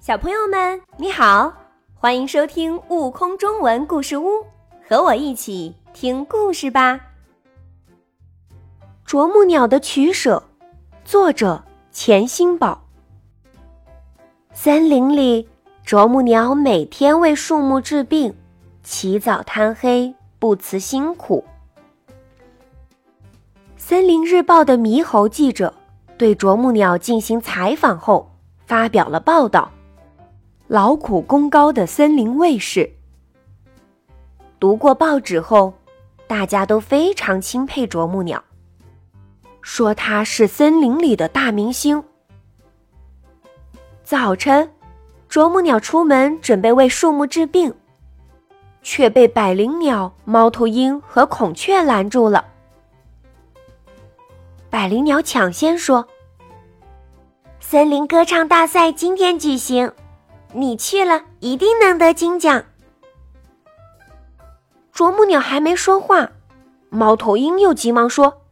[0.00, 1.52] 小朋友们，你好，
[1.94, 4.28] 欢迎收听《悟空中文故事屋》，
[4.88, 6.98] 和我一起听故事吧。
[9.04, 10.42] 啄木鸟的取舍，
[11.04, 12.82] 作者钱新宝。
[14.54, 15.46] 森林里，
[15.84, 18.34] 啄木鸟每天为树木治病，
[18.82, 21.44] 起早贪黑，不辞辛苦。
[23.76, 25.74] 森林日报的猕猴记者
[26.16, 28.30] 对啄木鸟进行采访后，
[28.64, 29.70] 发表了报道。
[30.70, 32.88] 劳苦功高的森林卫士。
[34.60, 35.74] 读过报纸后，
[36.28, 38.40] 大家都非常钦佩啄木鸟，
[39.62, 42.00] 说它是森林里的大明星。
[44.04, 44.70] 早晨，
[45.28, 47.74] 啄木鸟出门准备为树木治病，
[48.80, 52.44] 却被百灵鸟、猫头鹰和孔雀拦住了。
[54.70, 56.06] 百灵鸟抢先说
[57.58, 59.90] ：“森林歌唱大赛今天举行。”
[60.52, 62.64] 你去了，一定能得金奖。
[64.92, 66.30] 啄木鸟还没说话，
[66.88, 68.42] 猫头鹰又急忙说：“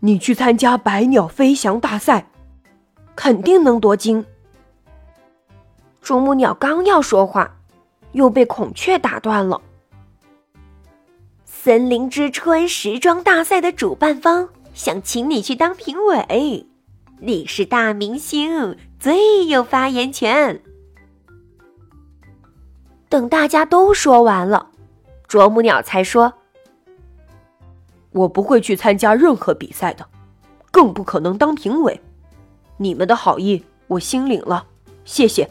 [0.00, 2.28] 你去参加百鸟飞翔大赛，
[3.14, 4.24] 肯定能夺金。”
[6.00, 7.56] 啄木鸟刚要说话，
[8.12, 9.60] 又被孔雀打断了。
[11.44, 16.66] 森林之春时装大赛的主办方想请你去当评委，
[17.20, 20.62] 你是大明星，最有发言权。
[23.08, 24.70] 等大家都说完了，
[25.28, 26.34] 啄木鸟才说
[28.10, 30.06] ：“我不会去参加任何比赛的，
[30.70, 32.00] 更不可能当评委。
[32.76, 34.66] 你们的好意我心领了，
[35.04, 35.48] 谢谢。”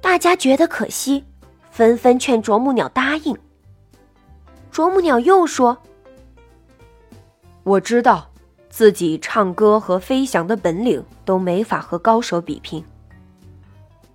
[0.00, 1.24] 大家觉得可惜，
[1.70, 3.36] 纷纷劝啄木鸟答应。
[4.72, 5.76] 啄木鸟又说
[7.62, 8.30] ：“我知道
[8.70, 12.82] 自己唱歌和飞翔的本领都没法和高手比拼。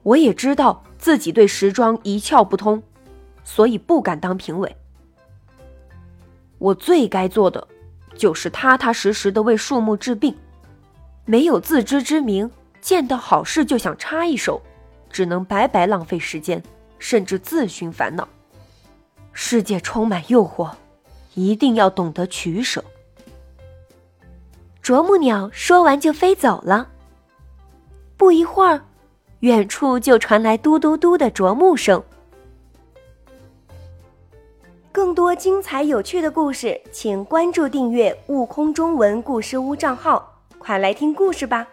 [0.05, 2.81] 我也知道。”自己对时装一窍不通，
[3.43, 4.75] 所以不敢当评委。
[6.57, 7.67] 我最该做的，
[8.15, 10.35] 就是踏踏实实的为树木治病。
[11.23, 12.49] 没有自知之明，
[12.81, 14.59] 见到好事就想插一手，
[15.11, 16.63] 只能白白浪费时间，
[16.97, 18.27] 甚至自寻烦恼。
[19.31, 20.71] 世界充满诱惑，
[21.35, 22.83] 一定要懂得取舍。
[24.81, 26.89] 啄木鸟说完就飞走了。
[28.17, 28.81] 不一会儿。
[29.45, 32.03] 远处就传来嘟嘟嘟的啄木声。
[34.91, 41.67] 更多精彩有趣的故事，请关注订阅“悟空中文故事屋”账号，快来听故事吧！